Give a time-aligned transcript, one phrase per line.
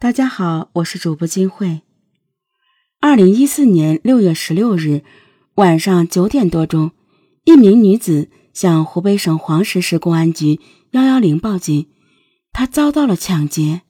[0.00, 1.82] 大家好，我是主播金慧。
[3.00, 5.04] 二零一四年六月十六日
[5.56, 6.92] 晚上九点多钟，
[7.44, 10.58] 一名女子向湖北省黄石市公安局
[10.92, 11.90] 幺幺零报警，
[12.50, 13.82] 她遭到了抢劫。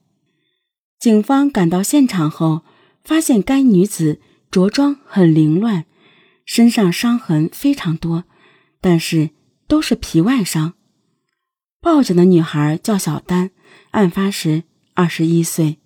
[0.99, 2.65] 警方赶到现场后，
[3.05, 4.19] 发现该女子
[4.51, 5.85] 着装很凌乱，
[6.43, 8.25] 身上伤痕非常多，
[8.81, 9.29] 但是
[9.65, 10.73] 都是皮外伤。
[11.79, 13.51] 报警的女孩叫小丹，
[13.91, 15.77] 案发时二十一岁。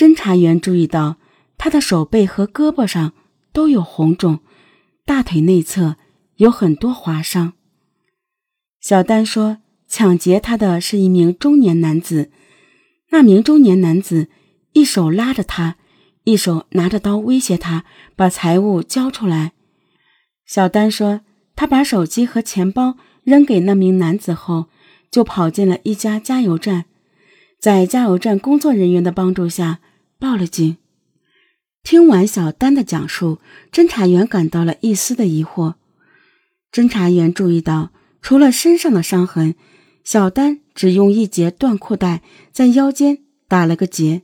[0.00, 1.16] 侦查员注意到，
[1.58, 3.12] 他的手背和胳膊上
[3.52, 4.40] 都有红肿，
[5.04, 5.96] 大腿内侧
[6.36, 7.52] 有很多划伤。
[8.80, 12.30] 小丹说，抢劫他的是一名中年男子，
[13.10, 14.28] 那名中年男子
[14.72, 15.76] 一手拉着他，
[16.24, 17.84] 一手拿着刀威胁他
[18.16, 19.52] 把财物交出来。
[20.46, 21.20] 小丹说，
[21.54, 24.68] 他把手机和钱包扔给那名男子后，
[25.10, 26.86] 就跑进了一家加油站，
[27.58, 29.80] 在加油站工作人员的帮助下。
[30.20, 30.76] 报了警。
[31.82, 33.38] 听完小丹的讲述，
[33.72, 35.76] 侦查员感到了一丝的疑惑。
[36.70, 39.54] 侦查员注意到，除了身上的伤痕，
[40.04, 42.22] 小丹只用一截断裤带
[42.52, 44.20] 在腰间打了个结，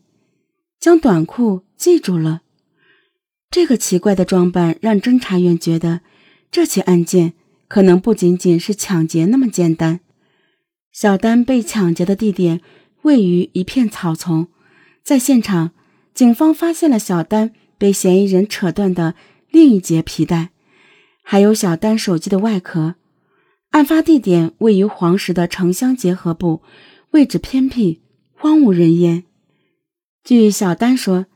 [0.78, 2.42] 将短裤系住了。
[3.50, 6.02] 这个奇怪的装扮让侦查员觉得，
[6.50, 7.32] 这起案件
[7.68, 10.00] 可能不仅仅是抢劫那么简单。
[10.92, 12.60] 小丹被抢劫的地点
[13.02, 14.48] 位于一片草丛，
[15.02, 15.72] 在现场。
[16.16, 19.14] 警方发现了小丹被嫌疑人扯断的
[19.50, 20.48] 另一节皮带，
[21.22, 22.94] 还有小丹手机的外壳。
[23.72, 26.62] 案发地点位于黄石的城乡结合部，
[27.10, 28.00] 位置偏僻，
[28.32, 29.24] 荒无人烟。
[30.24, 31.26] 据小丹说，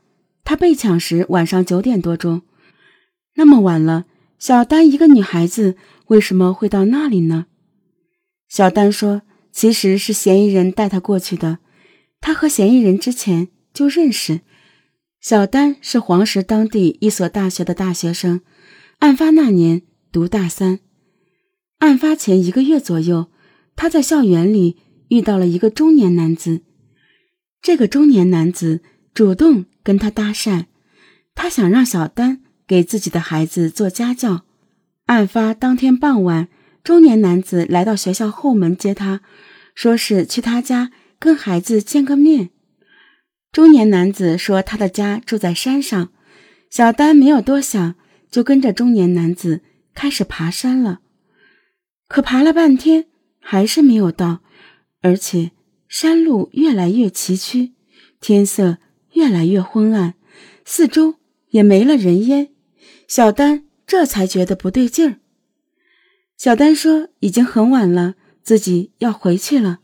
[0.44, 2.40] 她被抢时晚上九点多钟，
[3.34, 4.06] 那么晚了，
[4.38, 7.44] 小丹一个女孩子为什么会到那里呢？
[8.48, 9.20] 小丹说，
[9.52, 11.58] 其实是嫌疑人带她过去的，
[12.22, 14.40] 她和嫌疑人之前就认识。
[15.20, 18.40] 小丹是黄石当地一所大学的大学生，
[19.00, 20.80] 案发那年读大三。
[21.80, 23.30] 案发前一个月左右，
[23.76, 24.78] 他在校园里
[25.08, 26.62] 遇到了一个中年男子。
[27.60, 28.80] 这个中年男子
[29.12, 30.64] 主动跟他搭讪，
[31.34, 34.46] 他想让小丹给自己的孩子做家教。
[35.04, 36.48] 案发当天傍晚，
[36.82, 39.20] 中年男子来到学校后门接他，
[39.74, 42.48] 说是去他家跟孩子见个面。
[43.52, 46.12] 中年男子说：“他的家住在山上。”
[46.70, 47.96] 小丹没有多想，
[48.30, 49.62] 就跟着中年男子
[49.92, 51.00] 开始爬山了。
[52.06, 53.06] 可爬了半天，
[53.40, 54.38] 还是没有到，
[55.02, 55.50] 而且
[55.88, 57.72] 山路越来越崎岖，
[58.20, 58.78] 天色
[59.14, 60.14] 越来越昏暗，
[60.64, 61.16] 四周
[61.48, 62.50] 也没了人烟。
[63.08, 65.16] 小丹这才觉得不对劲儿。
[66.36, 69.80] 小丹说：“已经很晚了，自己要回去了。”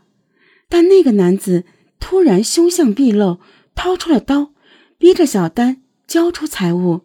[0.71, 1.65] 但那个男子
[1.99, 3.41] 突然凶相毕露。
[3.77, 4.51] 掏出了刀，
[4.99, 7.03] 逼着小丹交出财物。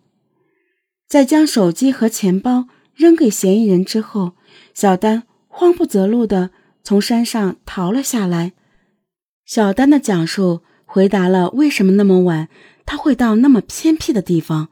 [1.07, 4.33] 在将手机和钱包扔给嫌疑人之后，
[4.73, 6.49] 小丹慌不择路地
[6.83, 8.53] 从山上逃了下来。
[9.45, 12.47] 小丹的讲述回答了为什么那么晚
[12.85, 14.69] 他会到那么偏僻的地方，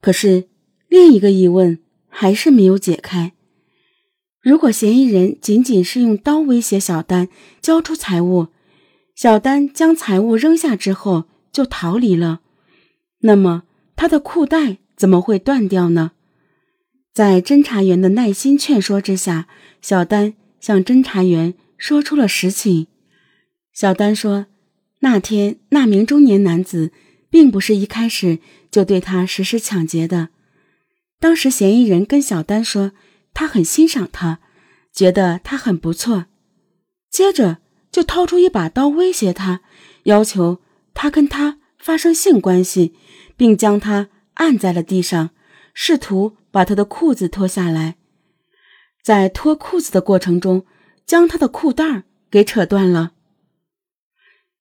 [0.00, 0.48] 可是
[0.88, 3.32] 另一个疑问还是没有解开：
[4.40, 7.28] 如果嫌疑人仅仅是用刀威胁小丹
[7.60, 8.46] 交出财物，
[9.16, 12.42] 小丹将财物扔下之后就逃离了，
[13.20, 13.62] 那么
[13.96, 16.12] 他的裤带怎么会断掉呢？
[17.14, 19.48] 在侦查员的耐心劝说之下，
[19.80, 22.88] 小丹向侦查员说出了实情。
[23.72, 24.48] 小丹说，
[25.00, 26.92] 那天那名中年男子
[27.30, 28.38] 并不是一开始
[28.70, 30.28] 就对他实施抢劫的，
[31.18, 32.92] 当时嫌疑人跟小丹说
[33.32, 34.40] 他很欣赏他，
[34.92, 36.26] 觉得他很不错，
[37.10, 37.60] 接着。
[37.96, 39.62] 就掏出一把刀威胁他，
[40.02, 40.60] 要求
[40.92, 42.94] 他跟他发生性关系，
[43.38, 45.30] 并将他按在了地上，
[45.72, 47.96] 试图把他的裤子脱下来。
[49.02, 50.66] 在脱裤子的过程中，
[51.06, 53.12] 将他的裤带给扯断了。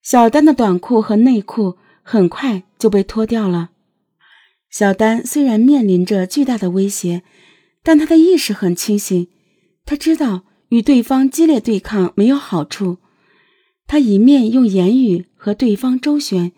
[0.01, 3.71] 小丹的短裤和内裤很快就被脱掉了。
[4.69, 7.23] 小丹虽然面临着巨大的威胁，
[7.83, 9.27] 但他的意识很清醒，
[9.85, 12.99] 他知道与对方激烈对抗没有好处。
[13.87, 16.51] 他一面用言语和对方周旋，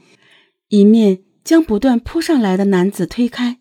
[0.70, 3.60] 一面将不断扑上来的男子推开。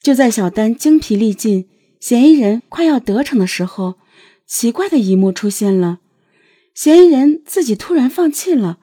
[0.00, 1.68] 就在小丹精疲力尽、
[2.00, 3.98] 嫌疑人快要得逞的时候，
[4.46, 6.00] 奇怪的一幕出现了：
[6.74, 8.78] 嫌疑人自己突然放弃了，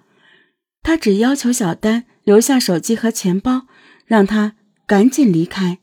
[0.82, 3.68] 他只要求小丹留下手机和钱包，
[4.06, 5.80] 让他赶紧离开。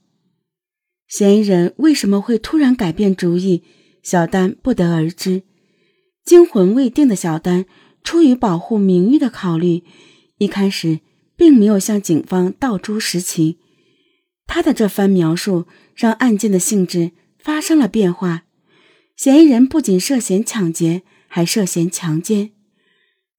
[1.09, 3.63] 嫌疑人为什么会突然改变主意？
[4.03, 5.43] 小丹不得而知。
[6.25, 7.67] 惊魂未定的小丹。
[8.07, 9.83] 出于保护名誉的考虑，
[10.39, 11.01] 一开始
[11.35, 13.57] 并没有向警方道出实情。
[14.47, 15.67] 他的这番描述
[15.97, 18.45] 让案件的性质发生了变化，
[19.17, 22.53] 嫌疑人不仅涉嫌抢劫，还涉嫌强奸。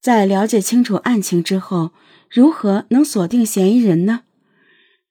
[0.01, 1.93] 在了解清楚案情之后，
[2.29, 4.23] 如何能锁定嫌疑人呢？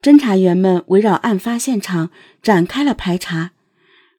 [0.02, 2.10] 侦查员们围绕案发现场
[2.42, 3.52] 展开了排查，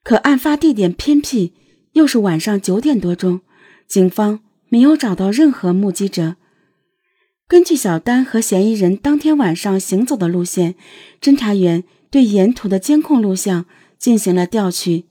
[0.03, 1.53] 可案发地点偏僻，
[1.91, 3.41] 又是晚上九点多钟，
[3.87, 6.35] 警方没有找到任何目击者。
[7.47, 10.75] 根据小丹和嫌疑人当天晚上行走的路线，
[11.21, 13.65] 侦查员对沿途的监控录像
[13.97, 15.05] 进行了调取，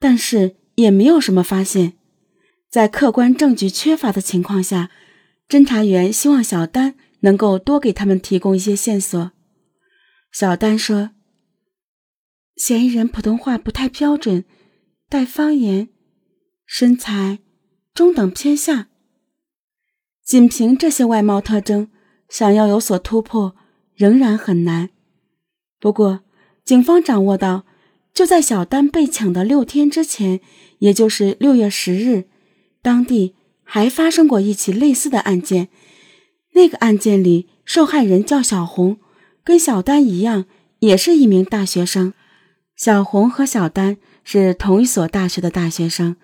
[0.00, 1.94] 但是也没有什么发现。
[2.68, 4.90] 在客观证据缺乏的情况下，
[5.48, 9.30] 侦查员希望小丹能够多给他们提供一些线索。
[10.32, 11.12] 小丹说
[12.56, 14.44] ：“嫌疑人普通话不太标准，
[15.08, 15.88] 带方言，
[16.66, 17.38] 身材
[17.98, 18.86] 中等偏下。”
[20.22, 21.88] 仅凭这些外貌特征，
[22.28, 23.56] 想要有所突破
[23.96, 24.90] 仍然很难。
[25.80, 26.20] 不过，
[26.64, 27.66] 警方掌握到，
[28.14, 30.40] 就在小丹被抢的六天之前，
[30.78, 32.28] 也就是六月十日，
[32.80, 33.34] 当地
[33.64, 35.68] 还发生过一起类似的案件。
[36.52, 39.00] 那个案件里，受害人叫小红，
[39.42, 40.44] 跟小丹一样，
[40.78, 42.14] 也是一名大学生。
[42.76, 46.14] 小红和小丹是同一所大学的大学生，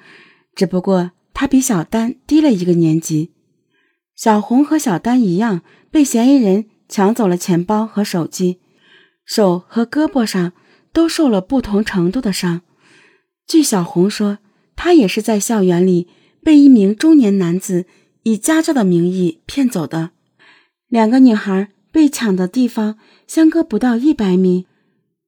[0.55, 3.33] 只不过他比小丹低了一个年级。
[4.17, 8.61] 小红和小丹一样，被嫌疑人抢走了钱包和手机，
[9.27, 10.53] 手和胳膊上
[10.93, 12.63] 都受了不同程度的伤。
[13.47, 14.39] 据小红说，
[14.77, 16.09] 她也是在校园里
[16.43, 17.87] 被一名中年男子
[18.23, 20.13] 以家教的名义骗走的。
[20.89, 22.97] 两个女孩被抢的地方
[23.27, 24.67] 相隔不到一百米。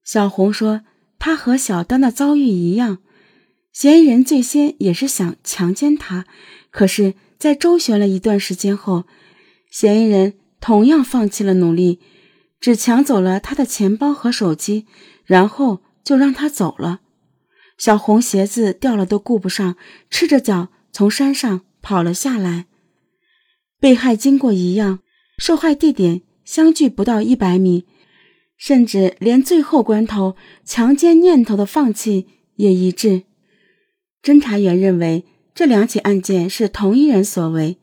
[0.05, 0.83] 小红说，
[1.19, 2.99] 她和小丹的遭遇一样，
[3.77, 6.25] 嫌疑人最先也是想强奸她，
[6.71, 7.13] 可是。
[7.39, 9.05] 在周旋了一段时间后，
[9.71, 12.01] 嫌疑人同样放弃了努力，
[12.59, 14.87] 只抢走了她的钱包和手机，
[15.27, 17.01] 然后就让她走了。
[17.77, 19.77] 小红鞋子掉了都顾不上，
[20.09, 22.65] 赤着脚从山上跑了下来。
[23.79, 25.01] 被害经过一样，
[25.37, 27.85] 受害地点相距不到一百米，
[28.57, 33.25] 甚至连最后关头强奸念头的放弃也一致。
[34.27, 35.25] 侦查员认为。
[35.57, 37.79] 这两起案件是同一人所为，